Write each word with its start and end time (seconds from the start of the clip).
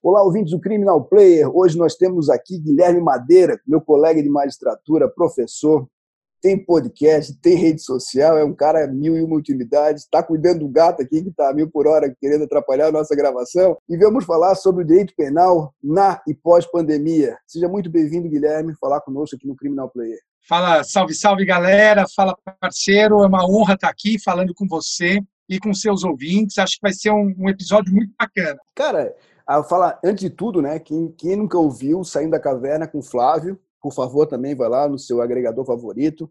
Olá, 0.00 0.22
ouvintes 0.22 0.52
do 0.52 0.60
Criminal 0.60 1.02
Player. 1.02 1.50
Hoje 1.52 1.76
nós 1.76 1.96
temos 1.96 2.30
aqui 2.30 2.56
Guilherme 2.56 3.00
Madeira, 3.00 3.60
meu 3.66 3.80
colega 3.80 4.22
de 4.22 4.28
magistratura, 4.28 5.08
professor, 5.08 5.88
tem 6.40 6.56
podcast, 6.56 7.36
tem 7.40 7.56
rede 7.56 7.82
social, 7.82 8.38
é 8.38 8.44
um 8.44 8.54
cara 8.54 8.86
mil 8.86 9.16
e 9.16 9.22
uma 9.24 9.34
utilidades, 9.34 10.04
está 10.04 10.22
cuidando 10.22 10.60
do 10.60 10.68
gato 10.68 11.02
aqui 11.02 11.20
que 11.20 11.30
está 11.30 11.50
a 11.50 11.52
mil 11.52 11.68
por 11.68 11.88
hora 11.88 12.14
querendo 12.20 12.44
atrapalhar 12.44 12.86
a 12.86 12.92
nossa 12.92 13.16
gravação. 13.16 13.76
E 13.88 13.96
vamos 13.96 14.24
falar 14.24 14.54
sobre 14.54 14.84
o 14.84 14.86
direito 14.86 15.12
penal 15.16 15.74
na 15.82 16.22
e 16.28 16.32
pós-pandemia. 16.32 17.36
Seja 17.44 17.68
muito 17.68 17.90
bem-vindo, 17.90 18.28
Guilherme, 18.28 18.76
falar 18.80 19.00
conosco 19.00 19.34
aqui 19.34 19.48
no 19.48 19.56
Criminal 19.56 19.90
Player. 19.90 20.20
Fala, 20.48 20.84
salve, 20.84 21.12
salve, 21.12 21.44
galera. 21.44 22.06
Fala, 22.14 22.36
parceiro. 22.60 23.24
É 23.24 23.26
uma 23.26 23.44
honra 23.44 23.74
estar 23.74 23.88
aqui 23.88 24.16
falando 24.22 24.54
com 24.54 24.66
você 24.68 25.18
e 25.48 25.58
com 25.58 25.74
seus 25.74 26.04
ouvintes. 26.04 26.56
Acho 26.56 26.76
que 26.76 26.82
vai 26.82 26.92
ser 26.92 27.10
um, 27.10 27.34
um 27.36 27.48
episódio 27.48 27.92
muito 27.92 28.12
bacana. 28.16 28.58
Cara, 28.76 29.12
eu 29.56 29.64
falo, 29.64 29.96
antes 30.04 30.20
de 30.20 30.30
tudo, 30.30 30.60
né, 30.60 30.78
quem, 30.78 31.10
quem 31.12 31.36
nunca 31.36 31.56
ouviu 31.58 32.04
Saindo 32.04 32.32
da 32.32 32.40
Caverna 32.40 32.86
com 32.86 33.02
Flávio, 33.02 33.58
por 33.80 33.92
favor, 33.92 34.26
também 34.26 34.54
vai 34.54 34.68
lá 34.68 34.88
no 34.88 34.98
seu 34.98 35.22
agregador 35.22 35.64
favorito, 35.64 36.30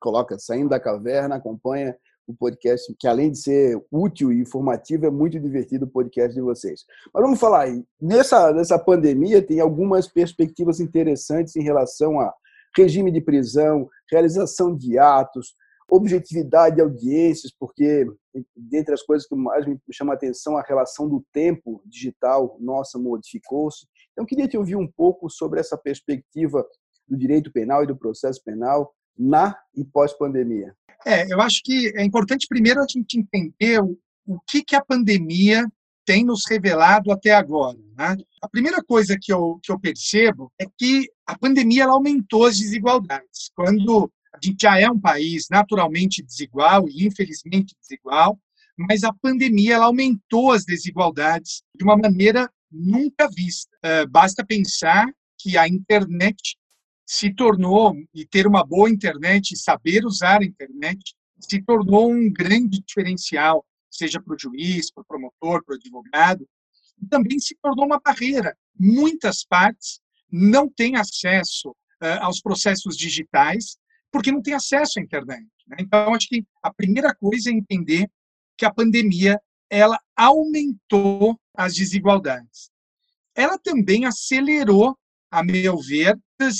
coloca 0.00 0.38
Saindo 0.38 0.68
da 0.68 0.78
Caverna, 0.78 1.36
acompanha 1.36 1.96
o 2.26 2.34
podcast, 2.34 2.94
que 2.98 3.08
além 3.08 3.32
de 3.32 3.38
ser 3.38 3.82
útil 3.90 4.30
e 4.30 4.40
informativo, 4.40 5.06
é 5.06 5.10
muito 5.10 5.40
divertido 5.40 5.86
o 5.86 5.90
podcast 5.90 6.34
de 6.34 6.42
vocês. 6.42 6.84
Mas 7.12 7.22
vamos 7.22 7.40
falar 7.40 7.62
aí, 7.62 7.82
nessa, 8.00 8.52
nessa 8.52 8.78
pandemia 8.78 9.40
tem 9.40 9.60
algumas 9.60 10.06
perspectivas 10.06 10.78
interessantes 10.78 11.56
em 11.56 11.62
relação 11.62 12.20
a 12.20 12.32
regime 12.76 13.10
de 13.10 13.20
prisão, 13.20 13.88
realização 14.10 14.76
de 14.76 14.98
atos, 14.98 15.54
objetividade 15.90 16.76
de 16.76 16.82
audiências, 16.82 17.52
porque 17.58 18.06
dentre 18.54 18.94
as 18.94 19.02
coisas 19.02 19.26
que 19.26 19.34
mais 19.34 19.66
me 19.66 19.78
chama 19.90 20.12
a 20.12 20.16
atenção 20.16 20.56
a 20.56 20.62
relação 20.62 21.08
do 21.08 21.24
tempo 21.32 21.82
digital 21.86 22.56
nossa 22.60 22.98
modificou-se. 22.98 23.86
Então 24.12 24.26
queria 24.26 24.46
te 24.46 24.58
ouvir 24.58 24.76
um 24.76 24.86
pouco 24.86 25.30
sobre 25.30 25.60
essa 25.60 25.78
perspectiva 25.78 26.66
do 27.08 27.16
direito 27.16 27.50
penal 27.50 27.82
e 27.82 27.86
do 27.86 27.96
processo 27.96 28.42
penal 28.44 28.94
na 29.18 29.58
e 29.74 29.84
pós-pandemia? 29.84 30.74
É, 31.06 31.32
eu 31.32 31.40
acho 31.40 31.62
que 31.64 31.92
é 31.96 32.04
importante 32.04 32.46
primeiro 32.48 32.80
a 32.80 32.86
gente 32.88 33.18
entender 33.18 33.80
o, 33.82 33.98
o 34.26 34.38
que, 34.46 34.62
que 34.62 34.76
a 34.76 34.84
pandemia 34.84 35.66
tem 36.04 36.24
nos 36.24 36.42
revelado 36.48 37.12
até 37.12 37.32
agora. 37.32 37.78
Né? 37.96 38.16
A 38.42 38.48
primeira 38.48 38.82
coisa 38.82 39.16
que 39.20 39.32
eu, 39.32 39.58
que 39.62 39.70
eu 39.70 39.78
percebo 39.78 40.50
é 40.60 40.64
que 40.76 41.06
a 41.26 41.36
pandemia 41.38 41.86
aumentou 41.86 42.46
as 42.46 42.58
desigualdades. 42.58 43.50
Quando 43.54 44.10
a 44.38 44.46
gente 44.46 44.62
já 44.62 44.78
é 44.78 44.88
um 44.88 44.98
país 44.98 45.48
naturalmente 45.50 46.22
desigual 46.22 46.88
e 46.88 47.06
infelizmente 47.06 47.74
desigual, 47.80 48.38
mas 48.76 49.02
a 49.02 49.12
pandemia 49.12 49.74
ela 49.74 49.86
aumentou 49.86 50.52
as 50.52 50.64
desigualdades 50.64 51.62
de 51.74 51.82
uma 51.82 51.96
maneira 51.96 52.50
nunca 52.70 53.28
vista. 53.28 53.76
Uh, 53.84 54.08
basta 54.08 54.44
pensar 54.44 55.06
que 55.36 55.58
a 55.58 55.66
internet 55.66 56.56
se 57.04 57.32
tornou, 57.34 57.96
e 58.14 58.24
ter 58.26 58.46
uma 58.46 58.64
boa 58.64 58.90
internet, 58.90 59.56
saber 59.56 60.04
usar 60.04 60.42
a 60.42 60.44
internet, 60.44 61.14
se 61.40 61.62
tornou 61.62 62.12
um 62.12 62.30
grande 62.30 62.82
diferencial, 62.86 63.64
seja 63.90 64.20
para 64.20 64.34
o 64.34 64.38
juiz, 64.38 64.92
para 64.92 65.02
o 65.02 65.06
promotor, 65.06 65.64
para 65.64 65.74
o 65.74 65.76
advogado, 65.76 66.46
e 67.02 67.06
também 67.06 67.38
se 67.38 67.56
tornou 67.62 67.86
uma 67.86 68.00
barreira. 68.00 68.56
Muitas 68.78 69.44
partes 69.44 70.00
não 70.30 70.68
têm 70.68 70.96
acesso 70.96 71.70
uh, 71.70 72.20
aos 72.20 72.40
processos 72.40 72.96
digitais 72.96 73.78
porque 74.10 74.32
não 74.32 74.42
têm 74.42 74.54
acesso 74.54 74.98
à 74.98 75.02
internet. 75.02 75.46
Né? 75.66 75.76
Então, 75.80 76.14
acho 76.14 76.28
que 76.28 76.44
a 76.62 76.72
primeira 76.72 77.14
coisa 77.14 77.50
é 77.50 77.52
entender 77.52 78.10
que 78.56 78.64
a 78.64 78.72
pandemia 78.72 79.40
ela 79.70 79.98
aumentou 80.16 81.38
as 81.54 81.74
desigualdades. 81.74 82.70
Ela 83.34 83.58
também 83.58 84.04
acelerou, 84.06 84.96
a 85.30 85.42
meu 85.42 85.78
ver, 85.78 86.18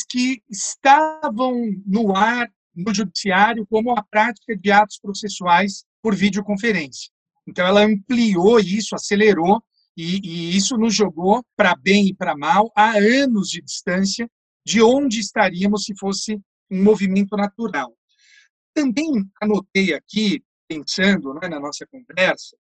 que 0.09 0.42
estavam 0.50 1.54
no 1.86 2.14
ar 2.14 2.48
no 2.75 2.94
judiciário 2.94 3.66
como 3.66 3.91
a 3.91 4.03
prática 4.03 4.56
de 4.56 4.70
atos 4.70 4.98
processuais 5.00 5.84
por 6.00 6.15
videoconferência. 6.15 7.10
Então, 7.47 7.66
ela 7.66 7.84
ampliou 7.84 8.60
isso, 8.60 8.94
acelerou, 8.94 9.62
e, 9.97 10.20
e 10.22 10.56
isso 10.56 10.76
nos 10.76 10.94
jogou 10.94 11.44
para 11.56 11.75
bem 11.75 12.06
e 12.06 12.15
para 12.15 12.36
mal 12.36 12.70
a 12.76 12.92
anos 12.92 13.50
de 13.50 13.60
distância 13.60 14.30
de 14.65 14.80
onde 14.80 15.19
estaríamos 15.19 15.84
se 15.84 15.94
fosse 15.97 16.38
um 16.71 16.83
movimento 16.83 17.37
natural. 17.37 17.97
Também 18.75 19.29
anotei 19.41 19.95
aqui, 19.95 20.43
pensando 20.69 21.34
né, 21.34 21.49
na 21.49 21.59
nossa 21.59 21.87
conversa, 21.87 22.56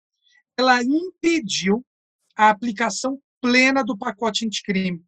ela 0.57 0.83
impediu 0.83 1.85
a 2.35 2.49
aplicação 2.49 3.19
plena 3.41 3.83
do 3.83 3.97
pacote 3.97 4.45
anticrime. 4.45 5.03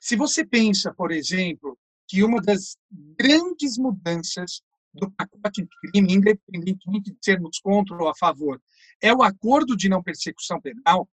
Se 0.00 0.16
você 0.16 0.44
pensa, 0.44 0.92
por 0.94 1.10
exemplo, 1.10 1.78
que 2.06 2.22
uma 2.22 2.40
das 2.40 2.76
grandes 2.90 3.76
mudanças 3.76 4.62
do 4.92 5.10
pacote 5.10 5.62
anticrime, 5.62 6.14
independentemente 6.14 7.10
de 7.10 7.18
sermos 7.22 7.58
contra 7.60 7.96
ou 7.96 8.08
a 8.08 8.14
favor, 8.16 8.60
é 9.00 9.12
o 9.12 9.22
acordo 9.22 9.76
de 9.76 9.88
não 9.88 10.02
persecução 10.02 10.60
penal, 10.60 11.08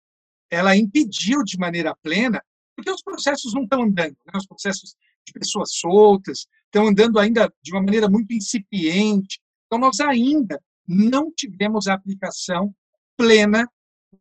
ela 0.50 0.76
impediu 0.76 1.42
de 1.42 1.58
maneira 1.58 1.96
plena, 2.02 2.42
porque 2.76 2.90
os 2.90 3.02
processos 3.02 3.52
não 3.54 3.64
estão 3.64 3.82
andando, 3.82 4.16
né? 4.26 4.32
os 4.36 4.46
processos 4.46 4.94
de 5.26 5.32
pessoas 5.32 5.72
soltas 5.72 6.46
estão 6.74 6.88
andando 6.88 7.20
ainda 7.20 7.52
de 7.62 7.70
uma 7.70 7.80
maneira 7.80 8.08
muito 8.08 8.34
incipiente. 8.34 9.40
Então, 9.66 9.78
nós 9.78 10.00
ainda 10.00 10.60
não 10.86 11.30
tivemos 11.32 11.86
a 11.86 11.94
aplicação 11.94 12.74
plena 13.16 13.70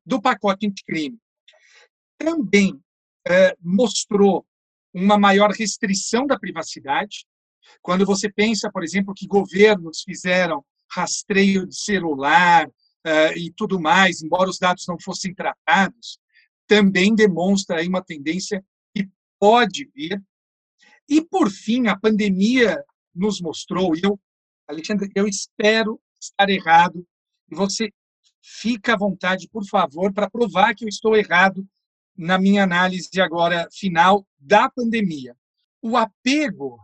do 0.06 0.22
pacote 0.22 0.68
anticrime. 0.68 1.18
Também 2.18 2.80
é, 3.28 3.58
mostrou 3.60 4.46
uma 4.94 5.18
maior 5.18 5.50
restrição 5.50 6.28
da 6.28 6.38
privacidade. 6.38 7.26
Quando 7.82 8.06
você 8.06 8.32
pensa, 8.32 8.72
por 8.72 8.84
exemplo, 8.84 9.16
que 9.16 9.26
governos 9.26 10.04
fizeram 10.04 10.64
rastreio 10.92 11.66
de 11.66 11.76
celular 11.76 12.68
uh, 12.68 13.36
e 13.36 13.52
tudo 13.52 13.80
mais, 13.80 14.22
embora 14.22 14.50
os 14.50 14.60
dados 14.60 14.86
não 14.88 14.98
fossem 15.00 15.34
tratados, 15.34 16.20
também 16.68 17.16
demonstra 17.16 17.78
aí 17.78 17.88
uma 17.88 18.04
tendência 18.04 18.64
que 18.96 19.10
pode 19.40 19.90
vir. 19.96 20.22
E, 21.14 21.22
por 21.22 21.52
fim, 21.52 21.86
a 21.86 21.96
pandemia 21.96 22.84
nos 23.14 23.40
mostrou, 23.40 23.96
e 23.96 24.02
eu, 24.04 24.20
Alexandre, 24.68 25.12
eu 25.14 25.28
espero 25.28 26.02
estar 26.20 26.50
errado, 26.50 27.06
e 27.52 27.54
você 27.54 27.94
fica 28.42 28.96
à 28.96 28.98
vontade, 28.98 29.48
por 29.48 29.64
favor, 29.64 30.12
para 30.12 30.28
provar 30.28 30.74
que 30.74 30.84
eu 30.84 30.90
estou 30.90 31.16
errado 31.16 31.64
na 32.18 32.40
minha 32.40 32.64
análise 32.64 33.22
agora 33.22 33.70
final 33.72 34.26
da 34.40 34.68
pandemia. 34.72 35.38
O 35.84 35.96
apego 35.96 36.80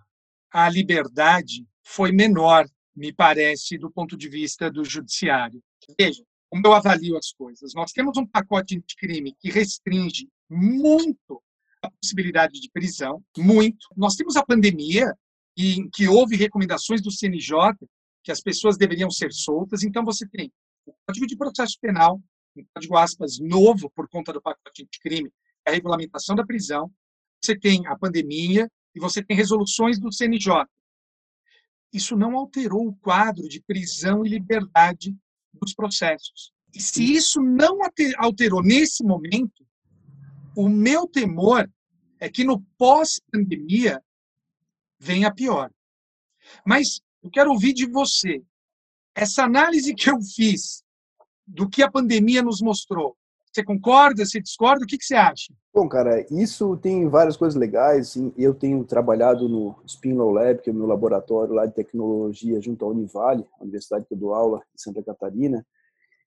à 0.51 0.69
liberdade 0.69 1.65
foi 1.81 2.11
menor, 2.11 2.69
me 2.95 3.11
parece, 3.11 3.79
do 3.79 3.89
ponto 3.89 4.15
de 4.15 4.29
vista 4.29 4.69
do 4.69 4.85
judiciário. 4.85 5.59
Veja, 5.99 6.23
como 6.47 6.67
eu 6.67 6.73
avalio 6.73 7.17
as 7.17 7.31
coisas. 7.31 7.73
Nós 7.73 7.91
temos 7.91 8.15
um 8.15 8.27
pacote 8.27 8.77
anticrime 8.77 9.35
que 9.39 9.49
restringe 9.49 10.29
muito 10.47 11.41
a 11.81 11.89
possibilidade 11.91 12.59
de 12.59 12.69
prisão, 12.71 13.23
muito. 13.37 13.87
Nós 13.95 14.15
temos 14.15 14.35
a 14.35 14.45
pandemia, 14.45 15.13
em 15.57 15.89
que 15.89 16.07
houve 16.07 16.35
recomendações 16.35 17.01
do 17.01 17.11
CNJ 17.11 17.75
que 18.23 18.31
as 18.31 18.41
pessoas 18.41 18.77
deveriam 18.77 19.09
ser 19.09 19.31
soltas. 19.31 19.83
Então, 19.83 20.03
você 20.03 20.27
tem 20.27 20.51
o 20.85 20.93
Código 21.05 21.27
de 21.27 21.37
Processo 21.37 21.77
Penal, 21.81 22.21
um 22.55 22.65
código 22.73 22.97
aspas 22.97 23.39
novo 23.39 23.89
por 23.95 24.07
conta 24.09 24.33
do 24.33 24.41
pacote 24.41 24.83
anticrime, 24.83 25.31
é 25.65 25.71
a 25.71 25.73
regulamentação 25.73 26.35
da 26.35 26.45
prisão, 26.45 26.91
você 27.41 27.57
tem 27.57 27.85
a 27.87 27.97
pandemia 27.97 28.69
e 28.95 28.99
você 28.99 29.23
tem 29.23 29.35
resoluções 29.35 29.99
do 29.99 30.11
CNJ. 30.11 30.65
Isso 31.93 32.15
não 32.15 32.35
alterou 32.37 32.87
o 32.87 32.95
quadro 32.97 33.47
de 33.47 33.61
prisão 33.61 34.25
e 34.25 34.29
liberdade 34.29 35.15
dos 35.53 35.73
processos. 35.73 36.51
E 36.73 36.81
se 36.81 37.03
isso 37.03 37.41
não 37.41 37.79
alterou 38.17 38.61
nesse 38.61 39.03
momento, 39.03 39.65
o 40.55 40.67
meu 40.67 41.07
temor 41.07 41.69
é 42.19 42.29
que 42.29 42.43
no 42.43 42.61
pós-pandemia 42.77 44.01
venha 44.99 45.33
pior. 45.33 45.71
Mas 46.65 47.01
eu 47.23 47.29
quero 47.29 47.51
ouvir 47.51 47.73
de 47.73 47.85
você. 47.85 48.41
Essa 49.15 49.43
análise 49.43 49.93
que 49.93 50.09
eu 50.09 50.21
fiz 50.21 50.83
do 51.45 51.67
que 51.67 51.81
a 51.81 51.91
pandemia 51.91 52.41
nos 52.41 52.61
mostrou. 52.61 53.15
Você 53.51 53.63
concorda? 53.63 54.23
Você 54.23 54.39
discorda? 54.39 54.83
O 54.83 54.87
que, 54.87 54.97
que 54.97 55.05
você 55.05 55.15
acha? 55.15 55.53
Bom, 55.73 55.89
cara, 55.89 56.25
isso 56.31 56.77
tem 56.77 57.07
várias 57.09 57.35
coisas 57.35 57.59
legais. 57.59 58.15
Eu 58.37 58.53
tenho 58.53 58.83
trabalhado 58.83 59.49
no 59.49 59.75
Spin 59.85 60.13
Law 60.13 60.31
Lab, 60.31 60.61
que 60.61 60.69
é 60.69 60.73
o 60.73 60.75
meu 60.75 60.85
laboratório 60.85 61.53
lá 61.53 61.65
de 61.65 61.73
tecnologia 61.73 62.61
junto 62.61 62.85
à 62.85 62.87
Univale, 62.87 63.45
a 63.59 63.63
universidade 63.63 64.05
que 64.05 64.13
eu 64.13 64.17
dou 64.17 64.33
aula 64.33 64.61
em 64.73 64.77
Santa 64.77 65.01
Catarina. 65.01 65.65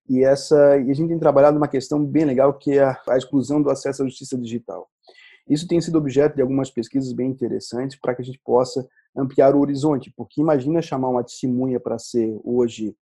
E 0.09 0.23
essa 0.23 0.77
e 0.77 0.91
a 0.91 0.93
gente 0.93 1.09
tem 1.09 1.19
trabalhado 1.19 1.57
uma 1.57 1.67
questão 1.67 2.03
bem 2.03 2.25
legal 2.25 2.53
que 2.57 2.77
é 2.77 2.83
a, 2.83 3.01
a 3.09 3.17
exclusão 3.17 3.61
do 3.61 3.69
acesso 3.69 4.03
à 4.03 4.05
justiça 4.05 4.37
digital. 4.37 4.87
Isso 5.47 5.67
tem 5.67 5.79
sido 5.81 5.97
objeto 5.97 6.35
de 6.35 6.41
algumas 6.41 6.71
pesquisas 6.71 7.11
bem 7.13 7.29
interessantes 7.29 7.97
para 7.99 8.15
que 8.15 8.21
a 8.21 8.25
gente 8.25 8.39
possa 8.43 8.87
ampliar 9.15 9.55
o 9.55 9.59
horizonte, 9.59 10.11
porque 10.15 10.41
imagina 10.41 10.81
chamar 10.81 11.09
uma 11.09 11.23
testemunha 11.23 11.79
para 11.79 11.99
ser 11.99 12.39
hoje 12.43 12.95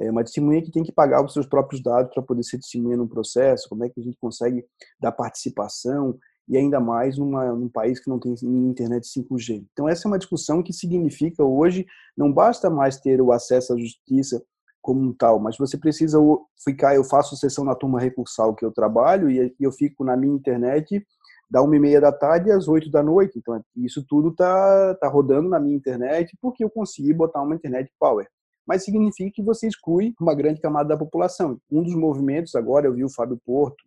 É 0.00 0.10
uma 0.10 0.22
testemunha 0.22 0.62
que 0.62 0.70
tem 0.70 0.84
que 0.84 0.92
pagar 0.92 1.24
os 1.24 1.32
seus 1.32 1.46
próprios 1.46 1.82
dados 1.82 2.14
para 2.14 2.22
poder 2.22 2.44
ser 2.44 2.58
testemunha 2.58 2.96
num 2.96 3.08
processo, 3.08 3.68
como 3.68 3.84
é 3.84 3.88
que 3.88 4.00
a 4.00 4.02
gente 4.02 4.16
consegue 4.20 4.64
dar 5.00 5.10
participação, 5.10 6.16
e 6.48 6.56
ainda 6.56 6.80
mais 6.80 7.18
numa, 7.18 7.52
num 7.52 7.68
país 7.68 8.00
que 8.00 8.08
não 8.08 8.18
tem 8.18 8.34
internet 8.42 9.06
5G. 9.06 9.66
Então, 9.72 9.88
essa 9.88 10.06
é 10.06 10.08
uma 10.08 10.18
discussão 10.18 10.62
que 10.62 10.72
significa 10.72 11.44
hoje 11.44 11.84
não 12.16 12.32
basta 12.32 12.70
mais 12.70 12.98
ter 12.98 13.20
o 13.20 13.32
acesso 13.32 13.74
à 13.74 13.76
justiça 13.78 14.42
como 14.88 15.12
tal, 15.12 15.38
mas 15.38 15.58
você 15.58 15.76
precisa 15.76 16.18
ficar. 16.64 16.94
Eu 16.94 17.04
faço 17.04 17.36
sessão 17.36 17.62
na 17.62 17.74
turma 17.74 18.00
recursal 18.00 18.54
que 18.54 18.64
eu 18.64 18.72
trabalho 18.72 19.30
e 19.30 19.54
eu 19.60 19.70
fico 19.70 20.02
na 20.02 20.16
minha 20.16 20.34
internet 20.34 21.06
da 21.50 21.60
uma 21.60 21.76
e 21.76 21.78
meia 21.78 22.00
da 22.00 22.10
tarde 22.10 22.50
às 22.50 22.68
oito 22.68 22.90
da 22.90 23.02
noite. 23.02 23.38
Então, 23.38 23.62
isso 23.76 24.02
tudo 24.08 24.34
tá, 24.34 24.94
tá 24.94 25.06
rodando 25.06 25.46
na 25.50 25.60
minha 25.60 25.76
internet 25.76 26.34
porque 26.40 26.64
eu 26.64 26.70
consegui 26.70 27.12
botar 27.12 27.42
uma 27.42 27.54
internet 27.54 27.92
power. 28.00 28.26
Mas 28.66 28.82
significa 28.82 29.30
que 29.30 29.42
você 29.42 29.68
exclui 29.68 30.14
uma 30.18 30.34
grande 30.34 30.58
camada 30.58 30.88
da 30.88 30.96
população. 30.96 31.60
Um 31.70 31.82
dos 31.82 31.94
movimentos 31.94 32.54
agora, 32.54 32.86
eu 32.86 32.94
vi 32.94 33.04
o 33.04 33.10
Fábio 33.10 33.38
Porto, 33.44 33.84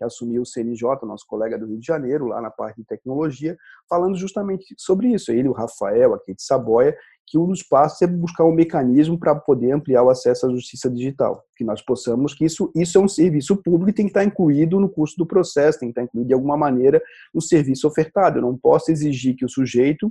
que 0.00 0.04
assumiu 0.04 0.40
o 0.40 0.46
CNJ, 0.46 0.82
nosso 1.02 1.26
colega 1.26 1.58
do 1.58 1.66
Rio 1.66 1.78
de 1.78 1.86
Janeiro, 1.86 2.26
lá 2.26 2.40
na 2.40 2.50
parte 2.50 2.78
de 2.78 2.84
tecnologia, 2.84 3.54
falando 3.86 4.16
justamente 4.16 4.74
sobre 4.78 5.08
isso. 5.08 5.30
Ele, 5.30 5.46
o 5.46 5.52
Rafael, 5.52 6.14
aqui 6.14 6.34
de 6.34 6.42
Saboia, 6.42 6.96
que 7.26 7.36
um 7.36 7.46
dos 7.46 7.62
passos 7.62 8.00
é 8.00 8.06
buscar 8.06 8.44
um 8.44 8.52
mecanismo 8.52 9.18
para 9.18 9.34
poder 9.34 9.72
ampliar 9.72 10.02
o 10.02 10.08
acesso 10.08 10.46
à 10.46 10.50
justiça 10.50 10.90
digital, 10.90 11.44
que 11.54 11.62
nós 11.62 11.82
possamos, 11.82 12.32
que 12.32 12.46
isso, 12.46 12.72
isso 12.74 12.96
é 12.96 13.00
um 13.00 13.06
serviço 13.06 13.62
público 13.62 13.90
e 13.90 13.92
tem 13.92 14.06
que 14.06 14.10
estar 14.10 14.24
incluído 14.24 14.80
no 14.80 14.88
custo 14.88 15.18
do 15.18 15.26
processo, 15.26 15.78
tem 15.78 15.88
que 15.88 15.92
estar 15.92 16.02
incluído 16.02 16.28
de 16.28 16.34
alguma 16.34 16.56
maneira 16.56 17.00
no 17.34 17.42
serviço 17.42 17.86
ofertado. 17.86 18.38
Eu 18.38 18.42
não 18.42 18.56
posso 18.56 18.90
exigir 18.90 19.36
que 19.36 19.44
o 19.44 19.50
sujeito, 19.50 20.10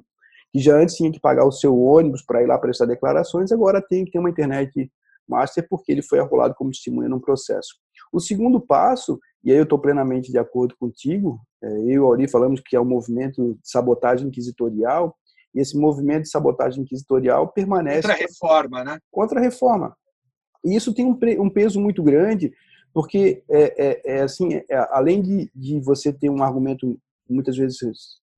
que 0.53 0.59
já 0.59 0.77
antes 0.77 0.95
tinha 0.95 1.11
que 1.11 1.19
pagar 1.19 1.45
o 1.45 1.51
seu 1.51 1.75
ônibus 1.75 2.21
para 2.21 2.43
ir 2.43 2.45
lá 2.45 2.59
prestar 2.59 2.85
declarações, 2.85 3.51
agora 3.51 3.81
tem 3.81 4.05
que 4.05 4.11
ter 4.11 4.19
uma 4.19 4.29
internet 4.29 4.91
master 5.27 5.65
porque 5.67 5.91
ele 5.91 6.03
foi 6.03 6.19
arrolado 6.19 6.53
como 6.53 6.69
testemunha 6.69 7.09
num 7.09 7.19
processo. 7.19 7.75
O 8.11 8.19
segundo 8.19 8.59
passo 8.59 9.19
e 9.43 9.51
aí 9.51 9.57
eu 9.57 9.63
estou 9.63 9.79
plenamente 9.79 10.31
de 10.31 10.37
acordo 10.37 10.75
contigo. 10.77 11.39
É, 11.63 11.67
eu 11.67 11.89
e 11.89 11.99
o 11.99 12.05
Auri 12.05 12.27
falamos 12.27 12.61
que 12.65 12.75
é 12.75 12.81
um 12.81 12.85
movimento 12.85 13.53
de 13.61 13.69
sabotagem 13.69 14.27
inquisitorial, 14.27 15.15
e 15.53 15.59
esse 15.59 15.77
movimento 15.77 16.23
de 16.23 16.29
sabotagem 16.29 16.83
inquisitorial 16.83 17.51
permanece... 17.51 18.01
Contra 18.01 18.13
a 18.13 18.17
reforma, 18.17 18.83
né? 18.83 18.99
Contra 19.11 19.39
a 19.39 19.43
reforma. 19.43 19.95
E 20.63 20.75
isso 20.75 20.93
tem 20.93 21.05
um, 21.05 21.49
peso 21.49 21.79
muito 21.79 22.03
grande, 22.03 22.51
porque, 22.93 23.43
é, 23.49 23.87
é, 23.87 24.17
é 24.17 24.21
assim, 24.21 24.55
é, 24.55 24.65
além 24.91 25.21
de, 25.21 25.49
de 25.55 25.79
você 25.79 26.11
ter 26.11 26.29
um 26.29 26.43
argumento 26.43 26.99
muitas 27.29 27.55
vezes 27.55 27.77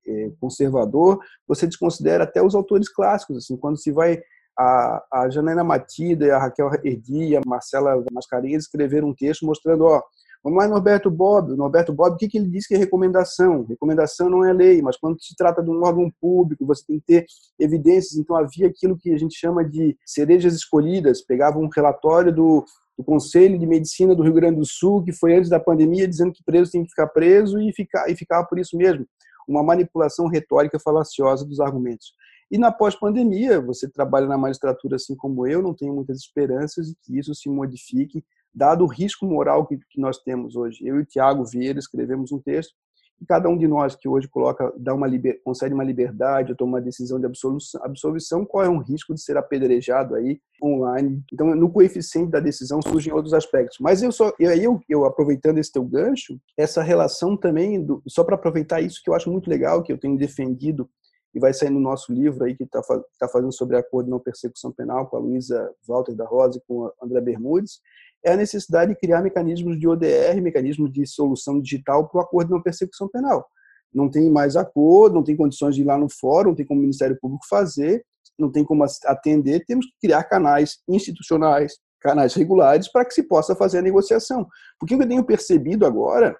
é, 0.05 0.31
conservador, 0.39 1.19
você 1.47 1.65
desconsidera 1.65 2.23
até 2.25 2.41
os 2.41 2.53
autores 2.53 2.89
clássicos. 2.89 3.37
Assim, 3.37 3.57
quando 3.57 3.77
se 3.77 3.91
vai 3.91 4.21
a, 4.57 5.03
a 5.11 5.29
Janaina 5.29 5.63
Matida, 5.63 6.35
a 6.35 6.39
Raquel 6.39 6.69
Erdi, 6.83 7.35
a 7.35 7.41
Marcela 7.45 8.03
Mascarenhas 8.11 8.63
escreveram 8.63 9.09
um 9.09 9.15
texto 9.15 9.45
mostrando, 9.45 9.85
ó, 9.85 10.01
Vamos 10.43 10.57
lá, 10.57 10.67
Norberto 10.67 11.11
Bob. 11.11 11.55
Norberto 11.55 11.93
Bob, 11.93 12.15
o 12.15 12.17
que, 12.17 12.27
que 12.27 12.37
ele 12.37 12.47
diz 12.47 12.65
que 12.65 12.73
é 12.73 12.77
recomendação? 12.77 13.63
Recomendação 13.63 14.27
não 14.27 14.43
é 14.43 14.51
lei, 14.51 14.81
mas 14.81 14.97
quando 14.97 15.21
se 15.21 15.35
trata 15.35 15.61
de 15.61 15.69
um 15.69 15.83
órgão 15.83 16.11
público, 16.19 16.65
você 16.65 16.83
tem 16.85 16.99
que 16.99 17.05
ter 17.05 17.25
evidências. 17.59 18.17
Então, 18.17 18.35
havia 18.35 18.67
aquilo 18.67 18.97
que 18.97 19.13
a 19.13 19.17
gente 19.17 19.37
chama 19.37 19.63
de 19.63 19.95
cerejas 20.03 20.55
escolhidas. 20.55 21.21
Pegava 21.21 21.59
um 21.59 21.69
relatório 21.69 22.33
do, 22.33 22.65
do 22.97 23.03
Conselho 23.03 23.57
de 23.59 23.67
Medicina 23.67 24.15
do 24.15 24.23
Rio 24.23 24.33
Grande 24.33 24.57
do 24.57 24.65
Sul, 24.65 25.03
que 25.03 25.13
foi 25.13 25.35
antes 25.35 25.49
da 25.49 25.59
pandemia, 25.59 26.07
dizendo 26.07 26.33
que 26.33 26.43
preso 26.43 26.71
tem 26.71 26.83
que 26.83 26.89
ficar 26.89 27.07
preso 27.07 27.59
e, 27.59 27.71
ficar, 27.71 28.09
e 28.09 28.15
ficava 28.15 28.47
por 28.47 28.57
isso 28.57 28.75
mesmo. 28.75 29.05
Uma 29.47 29.61
manipulação 29.61 30.27
retórica 30.27 30.79
falaciosa 30.79 31.45
dos 31.45 31.59
argumentos. 31.59 32.13
E 32.49 32.57
na 32.57 32.71
pós-pandemia, 32.71 33.61
você 33.61 33.87
trabalha 33.87 34.27
na 34.27 34.37
magistratura 34.37 34.95
assim 34.95 35.15
como 35.15 35.47
eu, 35.47 35.61
não 35.61 35.73
tenho 35.73 35.93
muitas 35.93 36.17
esperanças 36.17 36.87
de 36.87 36.95
que 37.01 37.17
isso 37.17 37.33
se 37.33 37.47
modifique 37.47 38.23
dado 38.53 38.83
o 38.83 38.87
risco 38.87 39.25
moral 39.25 39.65
que, 39.65 39.77
que 39.77 39.99
nós 39.99 40.17
temos 40.19 40.55
hoje. 40.55 40.85
Eu 40.85 40.97
e 40.97 41.01
o 41.01 41.05
Tiago 41.05 41.45
Vieira 41.45 41.79
escrevemos 41.79 42.31
um 42.31 42.39
texto 42.39 42.73
e 43.21 43.25
cada 43.25 43.47
um 43.47 43.55
de 43.55 43.67
nós 43.67 43.95
que 43.95 44.09
hoje 44.09 44.27
coloca, 44.27 44.73
dá 44.75 44.95
uma 44.95 45.05
liber, 45.05 45.39
concede 45.43 45.75
uma 45.75 45.83
liberdade 45.83 46.55
toma 46.55 46.77
uma 46.77 46.81
decisão 46.81 47.19
de 47.19 47.27
absolução, 47.27 47.79
absolvição, 47.83 48.43
corre 48.43 48.67
um 48.67 48.79
risco 48.79 49.13
de 49.13 49.21
ser 49.21 49.37
apedrejado 49.37 50.15
aí 50.15 50.39
online. 50.61 51.23
Então, 51.31 51.55
no 51.55 51.71
coeficiente 51.71 52.31
da 52.31 52.39
decisão 52.39 52.81
surgem 52.81 53.13
outros 53.13 53.33
aspectos. 53.33 53.77
Mas 53.79 54.01
eu 54.01 54.11
só, 54.11 54.33
e 54.39 54.47
aí 54.47 54.63
eu, 54.63 54.79
eu 54.89 55.05
aproveitando 55.05 55.59
esse 55.59 55.71
teu 55.71 55.83
gancho, 55.83 56.39
essa 56.57 56.81
relação 56.81 57.37
também, 57.37 57.83
do, 57.83 58.01
só 58.07 58.23
para 58.23 58.35
aproveitar 58.35 58.81
isso 58.81 59.01
que 59.03 59.09
eu 59.09 59.13
acho 59.13 59.31
muito 59.31 59.49
legal, 59.49 59.83
que 59.83 59.93
eu 59.93 59.99
tenho 59.99 60.17
defendido 60.17 60.89
e 61.33 61.39
vai 61.39 61.53
sair 61.53 61.69
no 61.69 61.79
nosso 61.79 62.11
livro 62.11 62.43
aí 62.43 62.55
que 62.55 62.63
está 62.63 62.81
tá 63.19 63.27
fazendo 63.27 63.53
sobre 63.53 63.77
acordo 63.77 64.09
não 64.09 64.19
persecução 64.19 64.71
penal 64.71 65.07
com 65.07 65.15
a 65.15 65.19
Luísa 65.19 65.71
Walter 65.87 66.13
da 66.13 66.25
Rosa 66.25 66.57
e 66.57 66.61
com 66.67 66.87
a 66.87 66.93
André 67.01 67.21
Bermudes, 67.21 67.79
é 68.23 68.33
a 68.33 68.37
necessidade 68.37 68.93
de 68.93 68.99
criar 68.99 69.21
mecanismos 69.21 69.79
de 69.79 69.87
ODR, 69.87 70.41
mecanismos 70.41 70.91
de 70.91 71.05
solução 71.05 71.59
digital 71.59 72.07
para 72.07 72.19
o 72.19 72.21
acordo 72.21 72.47
de 72.47 72.53
não 72.53 72.61
persecução 72.61 73.07
penal. 73.09 73.45
Não 73.93 74.09
tem 74.09 74.29
mais 74.29 74.55
acordo, 74.55 75.15
não 75.15 75.23
tem 75.23 75.35
condições 75.35 75.75
de 75.75 75.81
ir 75.81 75.85
lá 75.85 75.97
no 75.97 76.09
fórum, 76.09 76.49
não 76.49 76.55
tem 76.55 76.65
como 76.65 76.79
o 76.79 76.83
Ministério 76.83 77.17
Público 77.19 77.45
fazer, 77.49 78.05
não 78.37 78.51
tem 78.51 78.63
como 78.63 78.83
atender, 79.05 79.65
temos 79.65 79.85
que 79.85 79.93
criar 80.01 80.23
canais 80.23 80.79
institucionais, 80.87 81.73
canais 81.99 82.33
regulares 82.33 82.91
para 82.91 83.05
que 83.05 83.13
se 83.13 83.23
possa 83.23 83.55
fazer 83.55 83.79
a 83.79 83.81
negociação. 83.81 84.47
Porque 84.79 84.95
o 84.95 84.97
que 84.97 85.03
eu 85.03 85.09
tenho 85.09 85.23
percebido 85.23 85.85
agora, 85.85 86.35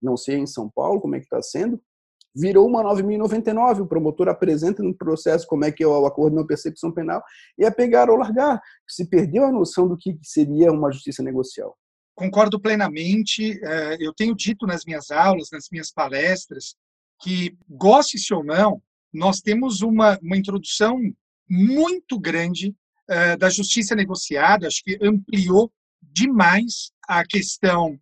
não 0.00 0.16
sei 0.16 0.36
em 0.36 0.46
São 0.46 0.70
Paulo 0.70 1.00
como 1.00 1.16
é 1.16 1.18
que 1.18 1.26
está 1.26 1.42
sendo, 1.42 1.80
virou 2.34 2.66
uma 2.66 2.82
9.099. 2.82 3.80
O 3.80 3.86
promotor 3.86 4.28
apresenta 4.28 4.82
no 4.82 4.94
processo 4.94 5.46
como 5.46 5.64
é 5.64 5.72
que 5.72 5.82
é 5.82 5.86
o 5.86 6.06
acordo 6.06 6.36
não 6.36 6.46
persecução 6.46 6.92
penal 6.92 7.22
e 7.58 7.64
é 7.64 7.70
pegar 7.70 8.10
ou 8.10 8.16
largar. 8.16 8.60
Se 8.88 9.08
perdeu 9.08 9.44
a 9.44 9.52
noção 9.52 9.88
do 9.88 9.96
que 9.96 10.18
seria 10.22 10.72
uma 10.72 10.90
justiça 10.90 11.22
negocial. 11.22 11.76
Concordo 12.14 12.60
plenamente. 12.60 13.58
É, 13.64 13.96
eu 14.00 14.12
tenho 14.12 14.34
dito 14.34 14.66
nas 14.66 14.84
minhas 14.84 15.10
aulas, 15.10 15.48
nas 15.52 15.68
minhas 15.70 15.90
palestras, 15.90 16.76
que, 17.20 17.56
goste-se 17.68 18.34
ou 18.34 18.44
não, 18.44 18.82
nós 19.12 19.40
temos 19.40 19.82
uma, 19.82 20.18
uma 20.22 20.36
introdução 20.36 20.98
muito 21.48 22.18
grande 22.18 22.74
é, 23.08 23.36
da 23.36 23.48
justiça 23.50 23.94
negociada, 23.94 24.66
acho 24.66 24.82
que 24.82 24.98
ampliou 25.02 25.70
demais 26.00 26.92
a 27.06 27.24
questão 27.24 27.98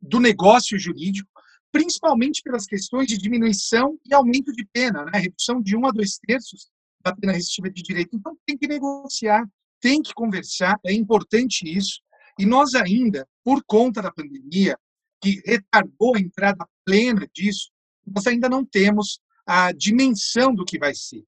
do 0.00 0.20
negócio 0.20 0.78
jurídico, 0.78 1.28
principalmente 1.72 2.42
pelas 2.42 2.66
questões 2.66 3.06
de 3.06 3.18
diminuição 3.18 3.98
e 4.06 4.14
aumento 4.14 4.52
de 4.52 4.64
pena, 4.72 5.04
né? 5.04 5.18
redução 5.18 5.60
de 5.60 5.76
um 5.76 5.86
a 5.86 5.90
dois 5.90 6.18
terços 6.18 6.70
da 7.02 7.14
pena 7.14 7.32
restritiva 7.32 7.70
de 7.70 7.82
direito. 7.82 8.16
Então, 8.16 8.36
tem 8.46 8.56
que 8.56 8.66
negociar, 8.66 9.46
tem 9.80 10.02
que 10.02 10.14
conversar, 10.14 10.78
é 10.84 10.92
importante 10.92 11.68
isso. 11.68 12.00
E 12.38 12.46
nós 12.46 12.74
ainda, 12.74 13.26
por 13.44 13.62
conta 13.64 14.00
da 14.00 14.12
pandemia, 14.12 14.76
que 15.20 15.42
retardou 15.44 16.16
a 16.16 16.20
entrada 16.20 16.66
plena 16.84 17.28
disso, 17.32 17.70
nós 18.06 18.26
ainda 18.26 18.48
não 18.48 18.64
temos 18.64 19.20
a 19.46 19.72
dimensão 19.72 20.54
do 20.54 20.64
que 20.64 20.78
vai 20.78 20.94
ser. 20.94 21.24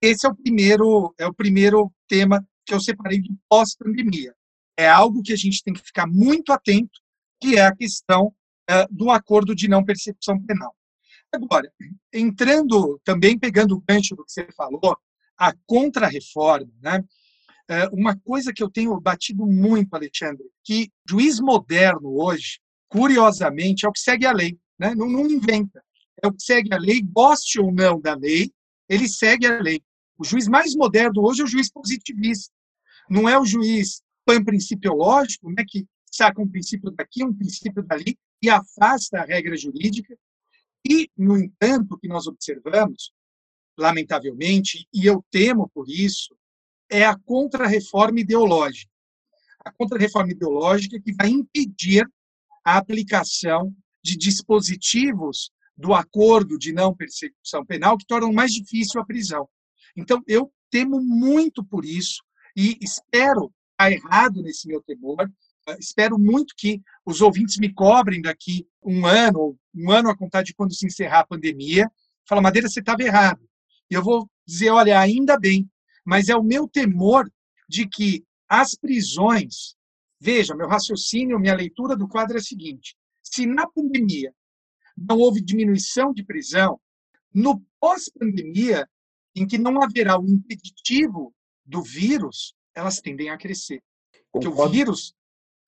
Esse 0.00 0.26
é 0.26 0.28
o 0.28 0.34
primeiro, 0.34 1.14
é 1.18 1.26
o 1.26 1.32
primeiro 1.32 1.90
tema 2.06 2.46
que 2.66 2.74
eu 2.74 2.80
separei 2.80 3.20
de 3.20 3.30
pós-pandemia. 3.48 4.34
É 4.76 4.88
algo 4.88 5.22
que 5.22 5.32
a 5.32 5.36
gente 5.36 5.62
tem 5.62 5.72
que 5.72 5.82
ficar 5.82 6.06
muito 6.06 6.52
atento, 6.52 7.00
que 7.40 7.56
é 7.56 7.62
a 7.62 7.74
questão 7.74 8.34
do 8.90 9.10
acordo 9.10 9.54
de 9.54 9.68
não 9.68 9.84
percepção 9.84 10.40
penal. 10.40 10.74
Agora, 11.32 11.70
entrando 12.12 13.00
também, 13.04 13.38
pegando 13.38 13.76
o 13.76 13.82
gancho 13.86 14.14
do 14.14 14.24
que 14.24 14.32
você 14.32 14.46
falou, 14.56 14.96
a 15.36 15.52
contra-reforma, 15.66 16.70
né? 16.80 17.04
Eh, 17.68 17.88
uma 17.92 18.16
coisa 18.16 18.52
que 18.52 18.62
eu 18.62 18.70
tenho 18.70 18.98
batido 19.00 19.46
muito, 19.46 19.94
Alexandre, 19.94 20.44
que 20.62 20.90
juiz 21.08 21.40
moderno 21.40 22.20
hoje, 22.22 22.60
curiosamente, 22.88 23.84
é 23.84 23.88
o 23.88 23.92
que 23.92 24.00
segue 24.00 24.26
a 24.26 24.32
lei, 24.32 24.58
né? 24.78 24.94
não, 24.94 25.08
não 25.08 25.26
inventa. 25.28 25.82
É 26.22 26.26
o 26.26 26.32
que 26.32 26.42
segue 26.42 26.72
a 26.74 26.78
lei, 26.78 27.02
goste 27.02 27.58
ou 27.58 27.72
não 27.72 28.00
da 28.00 28.14
lei, 28.14 28.52
ele 28.88 29.08
segue 29.08 29.46
a 29.46 29.60
lei. 29.60 29.82
O 30.18 30.24
juiz 30.24 30.46
mais 30.46 30.74
moderno 30.76 31.22
hoje 31.22 31.40
é 31.40 31.44
o 31.44 31.48
juiz 31.48 31.70
positivista. 31.70 32.52
Não 33.08 33.28
é 33.28 33.38
o 33.38 33.44
juiz 33.44 34.02
pan-principiológico, 34.24 35.50
né, 35.50 35.64
que 35.66 35.86
saca 36.10 36.40
um 36.40 36.48
princípio 36.48 36.90
daqui, 36.90 37.24
um 37.24 37.34
princípio 37.34 37.82
dali, 37.82 38.16
e 38.44 38.50
afasta 38.50 39.20
a 39.20 39.24
regra 39.24 39.56
jurídica. 39.56 40.16
E, 40.86 41.08
no 41.16 41.38
entanto, 41.38 41.94
o 41.94 41.98
que 41.98 42.06
nós 42.06 42.26
observamos, 42.26 43.10
lamentavelmente, 43.78 44.86
e 44.92 45.06
eu 45.06 45.24
temo 45.30 45.70
por 45.72 45.88
isso, 45.88 46.36
é 46.90 47.06
a 47.06 47.16
contra-reforma 47.16 48.20
ideológica. 48.20 48.92
A 49.64 49.72
contra-reforma 49.72 50.32
ideológica 50.32 51.00
que 51.00 51.14
vai 51.14 51.28
impedir 51.30 52.06
a 52.62 52.76
aplicação 52.76 53.74
de 54.02 54.14
dispositivos 54.14 55.50
do 55.74 55.94
acordo 55.94 56.58
de 56.58 56.70
não 56.70 56.94
persecução 56.94 57.64
penal 57.64 57.96
que 57.96 58.06
tornam 58.06 58.32
mais 58.32 58.52
difícil 58.52 59.00
a 59.00 59.06
prisão. 59.06 59.48
Então, 59.96 60.22
eu 60.26 60.52
temo 60.70 61.00
muito 61.00 61.64
por 61.64 61.84
isso 61.84 62.22
e 62.54 62.76
espero 62.82 63.50
estar 63.72 63.90
errado 63.90 64.42
nesse 64.42 64.68
meu 64.68 64.82
temor, 64.82 65.32
espero 65.78 66.18
muito 66.18 66.54
que 66.56 66.80
os 67.04 67.20
ouvintes 67.20 67.58
me 67.58 67.72
cobrem 67.72 68.20
daqui 68.20 68.66
um 68.82 69.06
ano, 69.06 69.58
um 69.74 69.90
ano 69.90 70.10
a 70.10 70.16
contar 70.16 70.42
de 70.42 70.54
quando 70.54 70.74
se 70.74 70.86
encerrar 70.86 71.20
a 71.20 71.26
pandemia. 71.26 71.90
Fala, 72.28 72.40
Madeira, 72.40 72.68
você 72.68 72.80
estava 72.80 73.02
errado. 73.02 73.48
E 73.90 73.94
eu 73.94 74.02
vou 74.02 74.28
dizer, 74.46 74.70
olha, 74.70 74.98
ainda 74.98 75.38
bem, 75.38 75.68
mas 76.04 76.28
é 76.28 76.36
o 76.36 76.42
meu 76.42 76.68
temor 76.68 77.30
de 77.68 77.88
que 77.88 78.24
as 78.48 78.74
prisões. 78.74 79.74
Veja, 80.20 80.54
meu 80.54 80.68
raciocínio, 80.68 81.38
minha 81.38 81.54
leitura 81.54 81.96
do 81.96 82.08
quadro 82.08 82.36
é 82.36 82.40
a 82.40 82.42
seguinte: 82.42 82.96
se 83.22 83.46
na 83.46 83.66
pandemia 83.68 84.32
não 84.96 85.18
houve 85.18 85.40
diminuição 85.40 86.12
de 86.12 86.24
prisão, 86.24 86.80
no 87.32 87.60
pós-pandemia, 87.80 88.88
em 89.34 89.46
que 89.46 89.58
não 89.58 89.82
haverá 89.82 90.18
o 90.18 90.28
impeditivo 90.28 91.34
do 91.64 91.82
vírus, 91.82 92.54
elas 92.74 93.00
tendem 93.00 93.30
a 93.30 93.36
crescer. 93.36 93.82
Porque 94.30 94.46
o 94.46 94.68
vírus, 94.68 95.14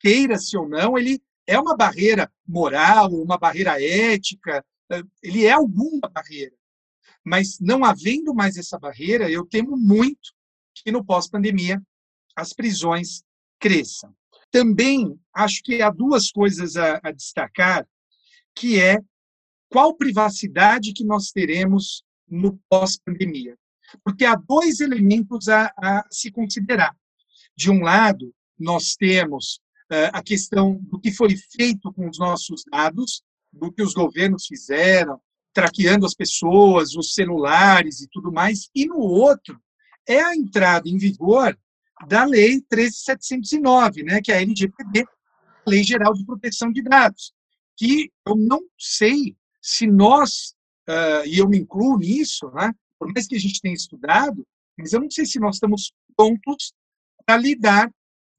queira-se 0.01 0.57
ou 0.57 0.69
não, 0.69 0.99
ele 0.99 1.21
é 1.47 1.59
uma 1.59 1.77
barreira 1.77 2.31
moral, 2.47 3.13
uma 3.13 3.39
barreira 3.39 3.81
ética, 3.83 4.65
eh, 4.91 5.03
ele 5.23 5.45
é 5.45 5.53
alguma 5.53 6.09
barreira. 6.09 6.55
Mas 7.25 7.59
não 7.61 7.85
havendo 7.85 8.35
mais 8.35 8.57
essa 8.57 8.79
barreira, 8.79 9.31
eu 9.31 9.47
temo 9.47 9.77
muito 9.77 10.33
que 10.75 10.93
no 10.93 11.05
pós-pandemia 11.05 11.83
as 12.35 12.53
prisões 12.53 13.23
cresçam. 13.59 14.15
Também 14.51 15.19
acho 15.33 15.63
que 15.63 15.83
há 15.83 15.91
duas 15.91 16.31
coisas 16.31 16.77
a, 16.77 17.01
a 17.03 17.11
destacar, 17.11 17.87
que 18.55 18.81
é 18.81 19.01
qual 19.69 19.95
privacidade 19.95 20.93
que 20.93 21.05
nós 21.05 21.31
teremos 21.31 22.05
no 22.29 22.59
pós-pandemia. 22.69 23.57
Porque 24.03 24.25
há 24.25 24.35
dois 24.35 24.81
elementos 24.81 25.49
a, 25.49 25.73
a, 25.77 26.05
se 26.11 26.31
considerar. 26.31 26.97
De 27.57 27.71
um 27.71 27.83
lado, 27.83 28.35
nós 28.59 28.95
temos 28.97 29.61
a 30.13 30.23
questão 30.23 30.81
do 30.83 30.99
que 30.99 31.13
foi 31.13 31.37
feito 31.37 31.93
com 31.93 32.09
os 32.09 32.19
nossos 32.19 32.65
dados, 32.71 33.23
do 33.53 33.73
que 33.73 33.83
os 33.83 33.95
governos 33.95 34.47
fizeram, 34.47 35.21
traqueando 35.53 36.05
as 36.05 36.15
pessoas, 36.15 36.95
os 36.95 37.15
celulares 37.15 38.01
e 38.01 38.09
tudo 38.09 38.33
mais, 38.33 38.69
e 38.75 38.87
no 38.87 38.99
outro 38.99 39.59
é 40.07 40.21
a 40.23 40.37
entrada 40.37 40.89
em 40.89 40.99
vigor 40.99 41.57
da 42.07 42.25
Lei 42.25 42.61
13709, 42.61 44.03
né, 44.03 44.21
que 44.21 44.31
é 44.31 44.37
a 44.37 44.43
LGPD, 44.43 45.07
Lei 45.67 45.83
Geral 45.83 46.13
de 46.13 46.25
Proteção 46.25 46.71
de 46.71 46.83
Dados, 46.83 47.33
que 47.77 48.13
eu 48.27 48.37
não 48.37 48.61
sei 48.79 49.35
se 49.63 49.87
nós, 49.87 50.55
uh, 50.89 51.27
e 51.27 51.39
eu 51.39 51.49
me 51.49 51.59
incluo 51.59 51.99
nisso, 51.99 52.51
né, 52.51 52.73
por 52.99 53.13
mais 53.13 53.27
que 53.27 53.35
a 53.35 53.41
gente 53.41 53.61
tenha 53.61 53.75
estudado, 53.75 54.47
mas 54.79 54.93
eu 54.93 55.01
não 55.01 55.11
sei 55.11 55.25
se 55.25 55.41
nós 55.41 55.57
estamos 55.57 55.93
prontos 56.15 56.75
para 57.25 57.39
lidar 57.39 57.91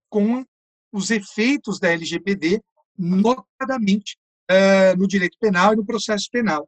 com 0.09 0.45
os 0.91 1.11
efeitos 1.11 1.79
da 1.79 1.89
LGPD, 1.89 2.61
notadamente 2.97 4.17
uh, 4.49 4.97
no 4.97 5.07
direito 5.07 5.37
penal 5.39 5.73
e 5.73 5.75
no 5.75 5.85
processo 5.85 6.27
penal. 6.31 6.67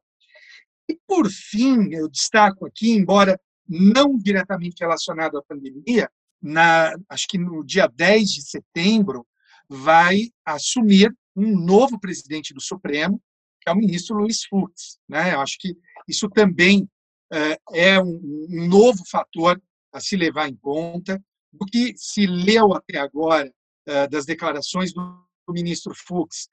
E, 0.89 0.97
por 1.07 1.29
fim, 1.29 1.93
eu 1.93 2.09
destaco 2.09 2.65
aqui, 2.65 2.91
embora 2.91 3.39
não 3.67 4.17
diretamente 4.17 4.81
relacionado 4.81 5.37
à 5.37 5.43
pandemia, 5.43 6.09
na, 6.41 6.95
acho 7.09 7.27
que 7.27 7.37
no 7.37 7.63
dia 7.63 7.87
10 7.87 8.29
de 8.29 8.41
setembro, 8.41 9.25
vai 9.69 10.31
assumir 10.43 11.15
um 11.35 11.55
novo 11.57 11.99
presidente 11.99 12.53
do 12.53 12.61
Supremo, 12.61 13.21
que 13.61 13.69
é 13.69 13.73
o 13.73 13.77
ministro 13.77 14.17
Luiz 14.17 14.43
Fux. 14.45 14.97
Né? 15.07 15.33
Eu 15.35 15.41
acho 15.41 15.57
que 15.59 15.77
isso 16.07 16.27
também 16.29 16.89
é, 17.31 17.59
é 17.73 18.01
um, 18.01 18.47
um 18.49 18.67
novo 18.67 19.03
fator 19.09 19.61
a 19.93 19.99
se 19.99 20.15
levar 20.15 20.49
em 20.49 20.55
conta. 20.55 21.21
Do 21.51 21.65
que 21.65 21.93
se 21.97 22.27
leu 22.27 22.73
até 22.73 22.99
agora 22.99 23.51
das 24.09 24.25
declarações 24.25 24.93
do 24.93 25.25
ministro 25.49 25.93
Fux, 25.95 26.49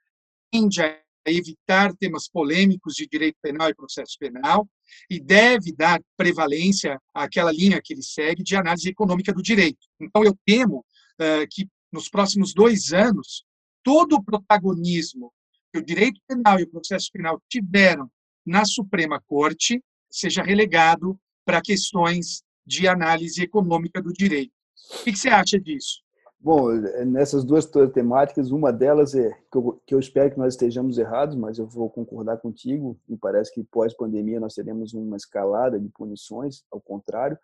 tende 0.50 0.82
a 0.82 0.98
evitar 1.26 1.94
temas 1.96 2.28
polêmicos 2.28 2.94
de 2.94 3.06
direito 3.06 3.36
penal 3.42 3.68
e 3.68 3.74
processo 3.74 4.16
penal 4.18 4.68
e 5.10 5.20
deve 5.20 5.72
dar 5.72 6.00
prevalência 6.16 7.00
àquela 7.12 7.52
linha 7.52 7.80
que 7.82 7.92
ele 7.92 8.02
segue 8.02 8.42
de 8.42 8.56
análise 8.56 8.88
econômica 8.88 9.32
do 9.32 9.42
direito. 9.42 9.78
Então, 10.00 10.24
eu 10.24 10.36
temo 10.44 10.78
uh, 11.20 11.46
que 11.50 11.68
nos 11.92 12.08
próximos 12.08 12.54
dois 12.54 12.92
anos, 12.92 13.44
todo 13.82 14.14
o 14.14 14.22
protagonismo 14.22 15.32
que 15.72 15.78
o 15.78 15.84
direito 15.84 16.20
penal 16.26 16.58
e 16.60 16.64
o 16.64 16.70
processo 16.70 17.10
penal 17.12 17.42
tiveram 17.48 18.10
na 18.44 18.64
Suprema 18.64 19.20
Corte 19.26 19.82
seja 20.10 20.42
relegado 20.42 21.18
para 21.44 21.60
questões 21.60 22.42
de 22.64 22.88
análise 22.88 23.42
econômica 23.42 24.00
do 24.02 24.12
direito. 24.12 24.52
O 25.00 25.04
que 25.04 25.16
você 25.16 25.28
acha 25.28 25.58
disso? 25.58 26.05
Bom, 26.46 26.70
nessas 27.06 27.42
duas 27.42 27.68
temáticas, 27.92 28.52
uma 28.52 28.72
delas 28.72 29.16
é 29.16 29.36
que 29.50 29.58
eu, 29.58 29.82
que 29.84 29.92
eu, 29.92 29.98
espero 29.98 30.30
que 30.30 30.38
nós 30.38 30.54
estejamos 30.54 30.96
errados, 30.96 31.34
mas 31.34 31.58
eu 31.58 31.66
vou 31.66 31.90
concordar 31.90 32.36
contigo. 32.36 32.96
Me 33.08 33.16
parece 33.16 33.52
que 33.52 33.64
pós-pandemia 33.64 34.38
nós 34.38 34.54
teremos 34.54 34.94
uma 34.94 35.16
escalada 35.16 35.76
de 35.76 35.88
punições, 35.88 36.62
ao 36.70 36.80
contrário. 36.80 37.36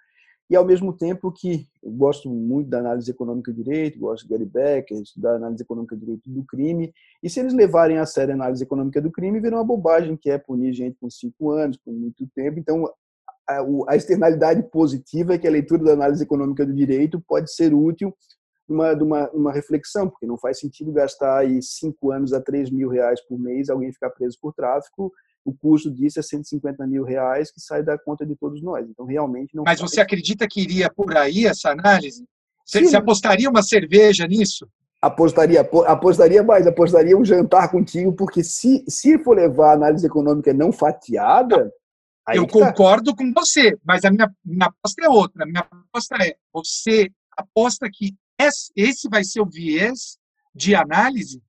E 0.49 0.55
ao 0.55 0.65
mesmo 0.65 0.93
tempo 0.93 1.33
que 1.33 1.67
eu 1.83 1.91
gosto 1.91 2.31
muito 2.31 2.71
da 2.71 2.79
análise 2.79 3.11
econômica 3.11 3.51
do 3.51 3.65
direito, 3.65 3.99
gosto 3.99 4.23
de 4.23 4.29
Gary 4.29 4.45
Becker, 4.45 5.03
estudar 5.03 5.35
análise 5.35 5.65
econômica 5.65 5.97
do 5.97 6.01
direito 6.01 6.31
do 6.31 6.45
crime. 6.45 6.95
E 7.21 7.29
se 7.29 7.41
eles 7.41 7.55
levarem 7.55 7.99
a 7.99 8.07
sério 8.07 8.31
a 8.31 8.37
análise 8.37 8.63
econômica 8.63 9.01
do 9.01 9.11
crime, 9.11 9.41
viram 9.41 9.59
uma 9.59 9.65
bobagem 9.65 10.17
que 10.17 10.31
é 10.31 10.39
punir 10.39 10.73
gente 10.75 10.97
por 11.01 11.11
cinco 11.11 11.51
anos, 11.51 11.77
por 11.77 11.93
muito 11.93 12.25
tempo. 12.37 12.57
Então, 12.57 12.89
a 13.89 13.97
externalidade 13.97 14.63
positiva 14.71 15.35
é 15.35 15.39
que 15.39 15.49
a 15.49 15.51
leitura 15.51 15.83
da 15.83 15.93
análise 15.93 16.23
econômica 16.23 16.65
do 16.65 16.73
direito 16.73 17.21
pode 17.21 17.53
ser 17.53 17.75
útil 17.75 18.15
uma, 18.69 18.95
de 18.95 19.03
uma, 19.03 19.31
uma 19.31 19.53
reflexão, 19.53 20.09
porque 20.09 20.27
não 20.27 20.39
faz 20.39 20.59
sentido 20.59 20.93
gastar 20.93 21.39
aí 21.39 21.61
cinco 21.63 22.11
anos 22.11 22.33
a 22.33 22.41
três 22.41 22.71
mil 22.71 22.89
reais 22.89 23.21
por 23.27 23.39
mês, 23.39 23.69
alguém 23.69 23.93
ficar 23.93 24.11
preso 24.11 24.39
por 24.41 24.53
tráfico, 24.53 25.13
o 25.45 25.53
custo 25.53 25.91
disso 25.91 26.21
é 26.21 26.23
150 26.23 26.87
mil 26.87 27.05
reais 27.05 27.51
que 27.51 27.61
sai 27.61 27.83
da 27.83 27.99
conta 27.99 28.25
de 28.25 28.37
todos 28.37 28.63
nós. 28.63 28.89
Então, 28.89 29.05
realmente 29.05 29.55
não. 29.55 29.65
Mas 29.65 29.81
você 29.81 30.01
acredita 30.01 30.47
que 30.49 30.61
iria 30.61 30.91
por 30.91 31.17
aí 31.17 31.47
essa 31.47 31.71
análise? 31.71 32.25
Você, 32.65 32.85
você 32.85 32.97
apostaria 32.97 33.51
uma 33.51 33.63
cerveja 33.63 34.27
nisso? 34.27 34.69
Apostaria, 35.01 35.61
apostaria 35.61 36.45
mais, 36.45 36.65
apostaria 36.65 37.19
um 37.19 37.25
jantar 37.25 37.69
contigo, 37.73 38.13
porque 38.13 38.45
se, 38.45 38.85
se 38.87 39.19
for 39.19 39.37
levar 39.37 39.71
a 39.71 39.75
análise 39.75 40.07
econômica 40.07 40.55
não 40.55 40.71
fatiada. 40.71 41.73
eu 42.33 42.47
tá. 42.47 42.53
concordo 42.53 43.11
tá. 43.11 43.17
com 43.17 43.33
você, 43.35 43.77
mas 43.85 44.05
a 44.05 44.11
minha, 44.13 44.33
minha 44.45 44.67
aposta 44.67 45.05
é 45.05 45.09
outra. 45.09 45.43
A 45.43 45.47
minha 45.47 45.67
aposta 45.69 46.17
é: 46.23 46.37
você 46.53 47.11
aposta 47.37 47.89
que 47.93 48.15
esse 48.77 49.09
vai 49.09 49.25
ser 49.25 49.41
o 49.41 49.49
viés 49.49 50.19
de 50.55 50.75
análise? 50.75 51.43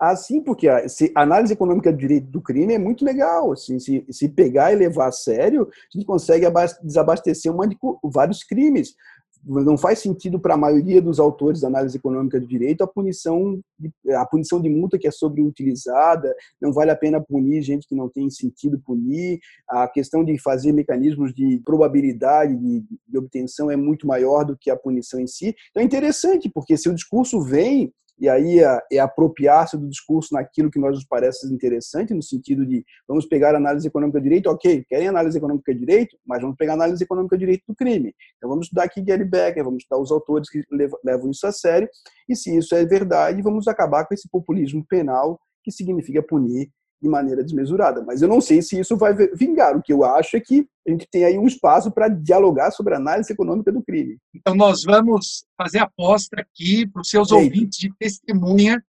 Assim, 0.00 0.42
porque 0.42 0.66
a, 0.66 0.88
se, 0.88 1.12
a 1.14 1.20
análise 1.22 1.52
econômica 1.52 1.92
do 1.92 1.98
direito 1.98 2.26
do 2.26 2.40
crime 2.40 2.72
é 2.72 2.78
muito 2.78 3.04
legal. 3.04 3.52
Assim, 3.52 3.78
se, 3.78 4.04
se 4.10 4.30
pegar 4.30 4.72
e 4.72 4.76
levar 4.76 5.08
a 5.08 5.12
sério, 5.12 5.68
a 5.70 5.96
gente 5.98 6.06
consegue 6.06 6.46
desabastecer 6.82 7.52
uma 7.52 7.68
vários 8.02 8.42
crimes 8.42 8.94
não 9.44 9.76
faz 9.76 9.98
sentido 9.98 10.38
para 10.38 10.54
a 10.54 10.58
maioria 10.58 11.00
dos 11.00 11.18
autores 11.18 11.60
da 11.60 11.68
análise 11.68 11.96
econômica 11.96 12.38
do 12.38 12.46
direito 12.46 12.82
a 12.82 12.86
punição 12.86 13.60
de, 13.78 13.90
a 14.12 14.26
punição 14.26 14.60
de 14.60 14.68
multa 14.68 14.98
que 14.98 15.08
é 15.08 15.10
sobreutilizada, 15.10 16.34
não 16.60 16.72
vale 16.72 16.90
a 16.90 16.96
pena 16.96 17.20
punir 17.20 17.62
gente 17.62 17.86
que 17.88 17.94
não 17.94 18.08
tem 18.08 18.28
sentido 18.28 18.80
punir, 18.84 19.40
a 19.68 19.88
questão 19.88 20.24
de 20.24 20.38
fazer 20.38 20.72
mecanismos 20.72 21.32
de 21.32 21.60
probabilidade 21.64 22.54
de, 22.56 22.84
de 23.08 23.18
obtenção 23.18 23.70
é 23.70 23.76
muito 23.76 24.06
maior 24.06 24.44
do 24.44 24.56
que 24.56 24.70
a 24.70 24.76
punição 24.76 25.20
em 25.20 25.26
si. 25.26 25.54
Então 25.70 25.82
é 25.82 25.86
interessante, 25.86 26.50
porque 26.52 26.76
se 26.76 26.88
o 26.88 26.94
discurso 26.94 27.40
vem 27.40 27.92
e 28.20 28.28
aí 28.28 28.60
é, 28.60 28.80
é 28.92 28.98
apropriar-se 28.98 29.78
do 29.78 29.88
discurso 29.88 30.34
naquilo 30.34 30.70
que 30.70 30.78
nós 30.78 30.94
nos 30.94 31.06
parece 31.06 31.52
interessante, 31.52 32.12
no 32.12 32.22
sentido 32.22 32.66
de 32.66 32.84
vamos 33.08 33.24
pegar 33.24 33.54
análise 33.54 33.88
econômica 33.88 34.20
direito, 34.20 34.48
ok, 34.48 34.84
querem 34.86 35.08
análise 35.08 35.38
econômica 35.38 35.74
direito, 35.74 36.16
mas 36.26 36.42
vamos 36.42 36.56
pegar 36.56 36.74
análise 36.74 37.02
econômica 37.02 37.38
direito 37.38 37.64
do 37.66 37.74
crime. 37.74 38.14
Então 38.36 38.50
vamos 38.50 38.66
estudar 38.66 38.84
aqui 38.84 39.00
Gary 39.00 39.24
Becker, 39.24 39.64
vamos 39.64 39.82
estudar 39.82 40.00
os 40.00 40.12
autores 40.12 40.50
que 40.50 40.62
levam 41.02 41.30
isso 41.30 41.46
a 41.46 41.52
sério, 41.52 41.88
e 42.28 42.36
se 42.36 42.54
isso 42.54 42.74
é 42.74 42.84
verdade, 42.84 43.40
vamos 43.40 43.66
acabar 43.66 44.06
com 44.06 44.12
esse 44.12 44.28
populismo 44.28 44.84
penal 44.86 45.40
que 45.64 45.72
significa 45.72 46.22
punir 46.22 46.70
de 47.00 47.08
maneira 47.08 47.42
desmesurada. 47.42 48.02
Mas 48.04 48.20
eu 48.20 48.28
não 48.28 48.40
sei 48.40 48.60
se 48.60 48.78
isso 48.78 48.96
vai 48.96 49.14
vingar. 49.34 49.76
O 49.76 49.82
que 49.82 49.92
eu 49.92 50.04
acho 50.04 50.36
é 50.36 50.40
que 50.40 50.66
a 50.90 50.92
gente 50.92 51.08
tem 51.10 51.24
aí 51.24 51.38
um 51.38 51.46
espaço 51.46 51.90
para 51.90 52.08
dialogar 52.08 52.70
sobre 52.70 52.94
a 52.94 52.96
análise 52.96 53.32
econômica 53.32 53.70
do 53.72 53.82
crime. 53.82 54.18
Então, 54.34 54.54
nós 54.54 54.82
vamos 54.82 55.44
fazer 55.56 55.78
aposta 55.78 56.40
aqui 56.40 56.86
para 56.86 57.02
os 57.02 57.08
seus 57.08 57.30
ouvintes 57.30 57.78
de 57.78 57.92
testemunha. 57.98 58.82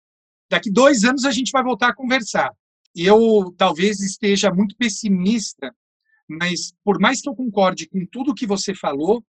Daqui 0.50 0.70
dois 0.70 1.04
anos 1.04 1.24
a 1.24 1.30
gente 1.30 1.50
vai 1.50 1.62
voltar 1.62 1.88
a 1.88 1.94
conversar. 1.94 2.52
Eu 2.94 3.54
talvez 3.56 4.00
esteja 4.00 4.52
muito 4.52 4.76
pessimista, 4.76 5.74
mas 6.28 6.72
por 6.84 6.98
mais 7.00 7.20
que 7.20 7.28
eu 7.28 7.34
concorde 7.34 7.88
com 7.88 8.06
tudo 8.06 8.34
que 8.34 8.46
você 8.46 8.74
falou, 8.74 9.22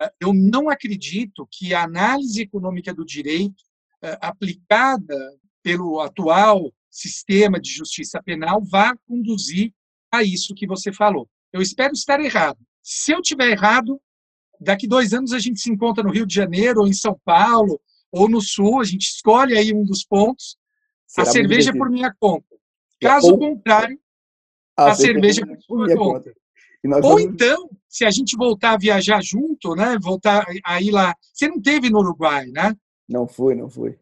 eh, 0.00 0.12
eu 0.20 0.32
não 0.32 0.68
acredito 0.68 1.48
que 1.50 1.74
a 1.74 1.84
análise 1.84 2.42
econômica 2.42 2.94
do 2.94 3.04
direito 3.04 3.62
eh, 4.02 4.18
aplicada 4.20 5.16
pelo 5.62 6.00
atual 6.00 6.72
sistema 6.90 7.60
de 7.60 7.70
justiça 7.70 8.22
penal 8.22 8.62
vá 8.62 8.96
conduzir 9.06 9.72
a 10.12 10.22
isso 10.22 10.54
que 10.54 10.66
você 10.66 10.92
falou. 10.92 11.28
Eu 11.52 11.60
espero 11.60 11.92
estar 11.92 12.20
errado. 12.20 12.58
Se 12.82 13.12
eu 13.12 13.20
tiver 13.20 13.50
errado, 13.50 14.00
daqui 14.60 14.86
dois 14.86 15.12
anos 15.12 15.32
a 15.32 15.38
gente 15.38 15.60
se 15.60 15.70
encontra 15.70 16.02
no 16.02 16.10
Rio 16.10 16.26
de 16.26 16.34
Janeiro, 16.34 16.80
ou 16.80 16.88
em 16.88 16.92
São 16.92 17.18
Paulo, 17.24 17.80
ou 18.12 18.28
no 18.28 18.40
Sul, 18.40 18.80
a 18.80 18.84
gente 18.84 19.02
escolhe 19.02 19.56
aí 19.56 19.72
um 19.72 19.84
dos 19.84 20.04
pontos. 20.04 20.56
Será 21.06 21.28
a 21.28 21.32
cerveja 21.32 21.70
é 21.70 21.76
por 21.76 21.90
minha 21.90 22.14
conta. 22.18 22.46
Caso 23.00 23.32
ou, 23.32 23.38
contrário, 23.38 23.98
a, 24.76 24.90
a 24.90 24.94
cerveja 24.94 25.42
é 25.42 25.56
por 25.66 25.84
minha 25.84 25.96
conta. 25.96 26.30
conta. 26.30 26.40
Ou 26.84 27.02
vamos... 27.02 27.22
então, 27.22 27.68
se 27.88 28.04
a 28.04 28.10
gente 28.10 28.36
voltar 28.36 28.72
a 28.72 28.78
viajar 28.78 29.22
junto, 29.22 29.74
né? 29.74 29.98
Voltar 30.00 30.46
a 30.64 30.80
ir 30.80 30.90
lá. 30.90 31.14
Você 31.32 31.48
não 31.48 31.60
teve 31.60 31.90
no 31.90 31.98
Uruguai, 31.98 32.46
né? 32.46 32.74
Não 33.08 33.26
fui, 33.26 33.54
não 33.54 33.68
fui. 33.68 33.98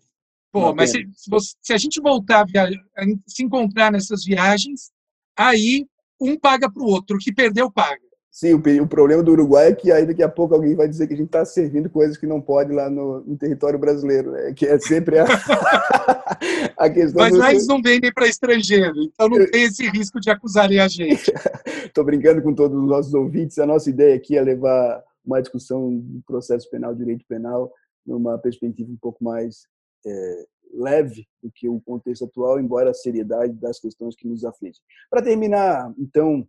Pô, 0.53 0.67
não 0.69 0.75
mas 0.75 0.91
se, 0.91 1.09
se, 1.15 1.29
você, 1.29 1.55
se, 1.61 1.73
a 1.73 1.79
gente 1.79 2.01
voltar 2.01 2.41
a, 2.41 2.45
viajar, 2.45 2.81
a 2.97 3.05
se 3.27 3.43
encontrar 3.43 3.91
nessas 3.91 4.25
viagens, 4.25 4.93
aí 5.37 5.87
um 6.21 6.39
paga 6.39 6.71
para 6.71 6.83
o 6.83 6.87
outro, 6.87 7.17
o 7.17 7.19
que 7.19 7.33
perdeu 7.33 7.71
paga. 7.71 8.09
Sim, 8.31 8.55
o, 8.55 8.59
o, 8.83 8.87
problema 8.87 9.21
do 9.21 9.33
Uruguai 9.33 9.69
é 9.69 9.75
que 9.75 9.91
aí 9.91 10.07
daqui 10.07 10.23
a 10.23 10.29
pouco 10.29 10.55
alguém 10.55 10.77
vai 10.77 10.87
dizer 10.87 11.09
que 11.09 11.15
a 11.15 11.17
gente 11.17 11.27
está 11.27 11.45
servindo 11.45 11.91
coisas 11.91 12.17
que 12.17 12.27
não 12.27 12.41
pode 12.41 12.73
lá 12.73 12.89
no, 12.89 13.21
no 13.23 13.37
território 13.37 13.79
brasileiro, 13.79 14.31
né? 14.31 14.53
que 14.53 14.65
é 14.65 14.79
sempre 14.79 15.19
a, 15.19 15.25
a 16.79 16.89
questão. 16.89 17.21
Mas 17.21 17.33
do... 17.33 17.39
lá 17.39 17.51
eles 17.51 17.67
não 17.67 17.83
vendem 17.83 18.13
para 18.13 18.29
estrangeiro, 18.29 18.95
então 19.03 19.29
não 19.29 19.45
tem 19.51 19.65
esse 19.65 19.89
risco 19.89 20.21
de 20.21 20.31
acusarem 20.31 20.79
a 20.79 20.87
gente. 20.87 21.33
Estou 21.85 22.05
brincando 22.05 22.41
com 22.41 22.55
todos 22.55 22.79
os 22.79 22.89
nossos 22.89 23.13
ouvintes. 23.13 23.59
A 23.59 23.67
nossa 23.67 23.91
ideia 23.91 24.15
aqui 24.15 24.37
é 24.37 24.41
levar 24.41 25.03
uma 25.25 25.41
discussão 25.41 25.97
do 25.97 26.23
processo 26.25 26.71
penal, 26.71 26.95
direito 26.95 27.25
penal, 27.29 27.73
numa 28.07 28.39
perspectiva 28.39 28.89
um 28.89 28.99
pouco 29.01 29.25
mais 29.25 29.67
é, 30.07 30.47
leve 30.73 31.27
do 31.43 31.51
que 31.51 31.69
o 31.69 31.81
contexto 31.81 32.25
atual, 32.25 32.61
embora 32.61 32.91
a 32.91 32.95
seriedade 32.95 33.53
das 33.55 33.81
questões 33.81 34.15
que 34.15 34.27
nos 34.27 34.45
afligem. 34.45 34.81
Para 35.11 35.23
terminar, 35.23 35.93
então, 35.99 36.47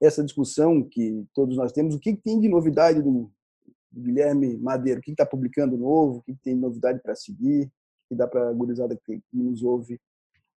essa 0.00 0.24
discussão 0.24 0.82
que 0.82 1.24
todos 1.34 1.56
nós 1.56 1.72
temos, 1.72 1.94
o 1.94 1.98
que 1.98 2.16
tem 2.16 2.40
de 2.40 2.48
novidade 2.48 3.00
do 3.00 3.30
Guilherme 3.94 4.56
Madeiro? 4.56 5.00
O 5.00 5.02
que 5.02 5.10
está 5.10 5.26
publicando 5.26 5.76
novo? 5.76 6.18
O 6.18 6.22
que 6.22 6.34
tem 6.34 6.54
de 6.54 6.60
novidade 6.60 7.00
para 7.00 7.14
seguir? 7.14 7.70
Que 8.08 8.14
dá 8.14 8.26
para 8.26 8.48
a 8.48 8.52
gurizada 8.52 8.98
que 9.04 9.20
nos 9.32 9.62
ouve 9.62 10.00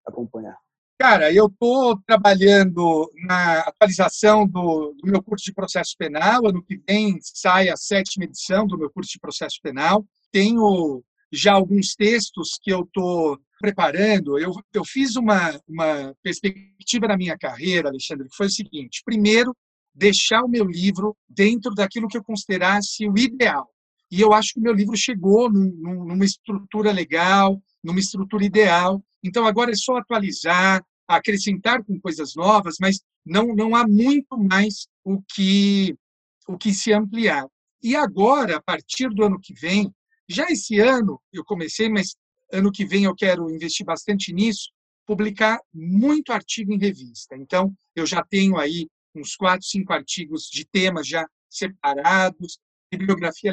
acompanhar? 0.06 0.58
Cara, 0.98 1.32
eu 1.34 1.48
estou 1.48 2.00
trabalhando 2.08 3.12
na 3.28 3.60
atualização 3.60 4.48
do, 4.48 4.94
do, 4.94 5.12
meu 5.12 5.22
curso 5.22 5.44
de 5.44 5.54
processo 5.54 5.94
penal. 5.98 6.48
Ano 6.48 6.64
que 6.64 6.82
vem 6.88 7.20
sai 7.22 7.68
a 7.68 7.76
sétima 7.76 8.24
edição 8.24 8.66
do 8.66 8.78
meu 8.78 8.90
curso 8.90 9.12
de 9.12 9.20
processo 9.20 9.60
penal. 9.62 10.06
Tenho 10.32 11.04
já 11.32 11.54
alguns 11.54 11.96
textos 11.96 12.58
que 12.62 12.72
eu 12.72 12.82
estou 12.82 13.40
preparando, 13.60 14.38
eu, 14.38 14.52
eu 14.74 14.86
fiz 14.86 15.16
uma, 15.16 15.60
uma 15.68 16.16
perspectiva 16.22 17.08
na 17.08 17.18
minha 17.18 17.38
carreira, 17.38 17.90
Alexandre, 17.90 18.28
que 18.30 18.36
foi 18.36 18.48
o 18.48 18.52
seguinte: 18.52 19.02
primeiro, 19.06 19.56
deixar 19.94 20.44
o 20.44 20.50
meu 20.50 20.66
livro 20.66 21.16
dentro 21.28 21.74
daquilo 21.74 22.08
que 22.08 22.18
eu 22.18 22.24
considerasse 22.24 23.08
o 23.08 23.18
ideal. 23.18 23.70
E 24.12 24.22
eu 24.22 24.34
acho 24.34 24.54
que 24.54 24.60
o 24.60 24.64
meu 24.64 24.74
livro 24.74 24.96
chegou 24.96 25.52
num, 25.52 26.06
numa 26.06 26.26
estrutura 26.26 26.92
legal, 26.92 27.62
numa 27.84 28.00
estrutura 28.00 28.46
ideal. 28.46 29.04
Então, 29.24 29.46
agora 29.48 29.72
é 29.72 29.76
só 29.76 29.98
atualizar, 29.98 30.84
acrescentar 31.08 31.84
com 31.84 32.00
coisas 32.00 32.36
novas, 32.36 32.76
mas 32.80 33.02
não, 33.26 33.48
não 33.56 33.76
há 33.76 33.88
muito 33.88 34.38
mais 34.38 34.88
o 35.04 35.22
que, 35.34 35.96
o 36.48 36.58
que 36.58 36.74
se 36.74 36.94
ampliar. 36.94 37.48
E 37.82 37.96
agora, 37.96 38.58
a 38.58 38.62
partir 38.62 39.10
do 39.10 39.24
ano 39.24 39.40
que 39.40 39.54
vem, 39.54 39.92
já 40.28 40.46
esse 40.50 40.80
ano 40.80 41.22
eu 41.32 41.44
comecei, 41.44 41.90
mas 41.90 42.16
ano 42.52 42.72
que 42.72 42.86
vem 42.86 43.06
eu 43.06 43.16
quero 43.16 43.50
investir 43.50 43.86
bastante 43.86 44.34
nisso, 44.34 44.72
publicar 45.06 45.60
muito 45.74 46.32
artigo 46.32 46.74
em 46.74 46.80
revista. 46.80 47.36
Então, 47.36 47.74
eu 47.96 48.06
já 48.06 48.24
tenho 48.24 48.58
aí 48.58 48.88
uns 49.16 49.36
quatro, 49.36 49.66
cinco 49.66 49.94
artigos 49.94 50.50
de 50.50 50.66
temas 50.66 51.08
já 51.08 51.28
separados, 51.50 52.60
bibliografia 52.92 53.52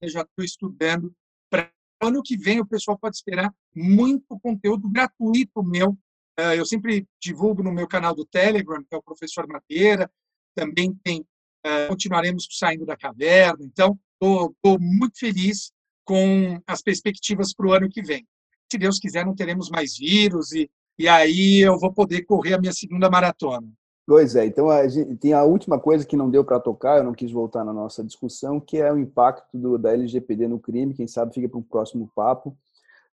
eu 0.00 0.08
já 0.08 0.22
estou 0.22 0.44
estudando. 0.44 1.14
Para 1.50 1.70
ano 2.00 2.22
que 2.22 2.36
vem, 2.36 2.60
o 2.60 2.66
pessoal 2.66 2.98
pode 2.98 3.16
esperar 3.16 3.52
muito 3.74 4.38
conteúdo 4.40 4.88
gratuito 4.88 5.62
meu. 5.62 5.96
Ah, 6.36 6.54
eu 6.54 6.66
sempre 6.66 7.06
divulgo 7.20 7.62
no 7.62 7.72
meu 7.72 7.86
canal 7.86 8.14
do 8.14 8.24
Telegram, 8.24 8.82
que 8.82 8.94
é 8.94 8.98
o 8.98 9.02
Professor 9.02 9.46
Madeira. 9.46 10.10
Também 10.54 10.94
tem, 11.02 11.24
ah, 11.64 11.86
continuaremos 11.88 12.46
saindo 12.50 12.86
da 12.86 12.96
caverna. 12.96 13.64
Então, 13.64 13.98
estou 14.20 14.78
muito 14.80 15.18
feliz 15.18 15.72
com 16.04 16.60
as 16.66 16.82
perspectivas 16.82 17.54
para 17.54 17.66
o 17.66 17.72
ano 17.72 17.88
que 17.88 18.02
vem. 18.02 18.26
Se 18.70 18.78
Deus 18.78 18.98
quiser, 18.98 19.24
não 19.24 19.34
teremos 19.34 19.70
mais 19.70 19.96
vírus 19.96 20.52
e, 20.52 20.70
e 20.98 21.08
aí 21.08 21.60
eu 21.60 21.78
vou 21.78 21.92
poder 21.92 22.22
correr 22.22 22.54
a 22.54 22.60
minha 22.60 22.72
segunda 22.72 23.10
maratona. 23.10 23.66
Pois 24.06 24.36
é, 24.36 24.44
então 24.44 24.68
a 24.68 24.86
gente, 24.86 25.16
tem 25.16 25.32
a 25.32 25.44
última 25.44 25.80
coisa 25.80 26.04
que 26.04 26.16
não 26.16 26.28
deu 26.28 26.44
para 26.44 26.60
tocar, 26.60 26.98
eu 26.98 27.04
não 27.04 27.14
quis 27.14 27.32
voltar 27.32 27.64
na 27.64 27.72
nossa 27.72 28.04
discussão, 28.04 28.60
que 28.60 28.76
é 28.76 28.92
o 28.92 28.98
impacto 28.98 29.56
do, 29.56 29.78
da 29.78 29.92
LGPD 29.92 30.46
no 30.46 30.58
crime, 30.58 30.92
quem 30.92 31.06
sabe 31.06 31.32
fica 31.32 31.48
para 31.48 31.58
um 31.58 31.62
próximo 31.62 32.10
papo. 32.14 32.54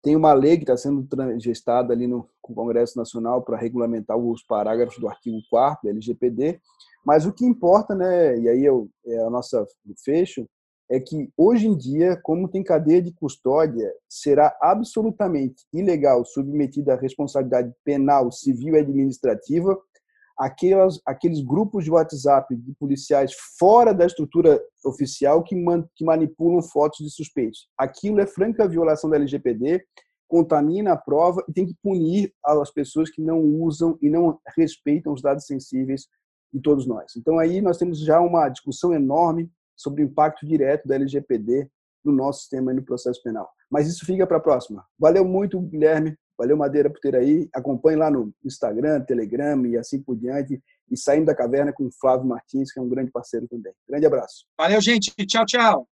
Tem 0.01 0.17
uma 0.17 0.33
lei 0.33 0.57
que 0.57 0.63
está 0.63 0.75
sendo 0.75 1.07
gestada 1.39 1.93
ali 1.93 2.07
no 2.07 2.27
Congresso 2.41 2.97
Nacional 2.97 3.41
para 3.41 3.55
regulamentar 3.55 4.17
os 4.17 4.43
parágrafos 4.43 4.99
do 4.99 5.07
artigo 5.07 5.37
4 5.49 5.83
da 5.83 5.91
LGPD, 5.91 6.59
mas 7.05 7.25
o 7.25 7.31
que 7.31 7.45
importa, 7.45 7.95
né, 7.95 8.37
e 8.37 8.49
aí 8.49 8.65
eu, 8.65 8.89
é 9.05 9.23
a 9.23 9.29
nossa 9.29 9.65
fecho, 10.03 10.45
é 10.91 10.99
que 10.99 11.31
hoje 11.37 11.67
em 11.67 11.77
dia, 11.77 12.19
como 12.21 12.49
tem 12.49 12.61
cadeia 12.61 13.01
de 13.01 13.13
custódia, 13.13 13.89
será 14.09 14.55
absolutamente 14.61 15.63
ilegal 15.73 16.25
submetida 16.25 16.93
à 16.93 16.97
responsabilidade 16.97 17.73
penal, 17.85 18.29
civil 18.29 18.75
e 18.75 18.79
administrativa 18.79 19.81
aqueles 21.05 21.41
grupos 21.41 21.83
de 21.83 21.91
WhatsApp 21.91 22.55
de 22.55 22.73
policiais 22.73 23.31
fora 23.59 23.93
da 23.93 24.05
estrutura 24.05 24.59
oficial 24.83 25.43
que, 25.43 25.55
man, 25.55 25.85
que 25.95 26.03
manipulam 26.03 26.61
fotos 26.63 27.05
de 27.05 27.11
suspeitos. 27.11 27.67
Aquilo 27.77 28.19
é 28.19 28.25
franca 28.25 28.67
violação 28.67 29.09
da 29.09 29.17
LGPD, 29.17 29.83
contamina 30.27 30.93
a 30.93 30.97
prova 30.97 31.43
e 31.47 31.53
tem 31.53 31.67
que 31.67 31.75
punir 31.83 32.33
as 32.43 32.71
pessoas 32.71 33.09
que 33.09 33.21
não 33.21 33.39
usam 33.39 33.97
e 34.01 34.09
não 34.09 34.39
respeitam 34.57 35.13
os 35.13 35.21
dados 35.21 35.45
sensíveis 35.45 36.07
de 36.51 36.59
todos 36.59 36.87
nós. 36.87 37.15
Então 37.15 37.37
aí 37.37 37.61
nós 37.61 37.77
temos 37.77 37.99
já 37.99 38.19
uma 38.19 38.49
discussão 38.49 38.93
enorme 38.93 39.49
sobre 39.81 40.03
o 40.03 40.05
impacto 40.05 40.45
direto 40.45 40.87
da 40.87 40.95
LGPD 40.95 41.69
no 42.03 42.11
nosso 42.11 42.41
sistema 42.41 42.71
e 42.71 42.75
no 42.75 42.83
processo 42.83 43.21
penal. 43.23 43.49
Mas 43.69 43.87
isso 43.87 44.05
fica 44.05 44.25
para 44.27 44.37
a 44.37 44.41
próxima. 44.41 44.85
Valeu 44.99 45.23
muito, 45.23 45.59
Guilherme. 45.59 46.17
Valeu, 46.37 46.57
Madeira, 46.57 46.89
por 46.89 46.99
ter 46.99 47.15
aí. 47.15 47.47
Acompanhe 47.53 47.97
lá 47.97 48.09
no 48.09 48.33
Instagram, 48.43 49.01
Telegram 49.01 49.65
e 49.65 49.77
assim 49.77 50.01
por 50.01 50.15
diante. 50.15 50.61
E 50.89 50.97
saindo 50.97 51.27
da 51.27 51.35
caverna 51.35 51.71
com 51.71 51.85
o 51.85 51.91
Flávio 51.91 52.27
Martins, 52.27 52.73
que 52.73 52.79
é 52.79 52.81
um 52.81 52.89
grande 52.89 53.11
parceiro 53.11 53.47
também. 53.47 53.73
Grande 53.87 54.05
abraço. 54.05 54.45
Valeu, 54.57 54.81
gente. 54.81 55.13
Tchau, 55.25 55.45
tchau. 55.45 55.90